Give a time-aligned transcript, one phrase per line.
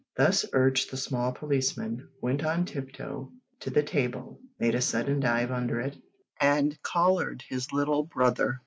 [0.17, 5.51] Thus urged the small policeman went on tiptoe to the table, made a sudden dive
[5.51, 5.95] under it,
[6.39, 8.59] and collared his little brother.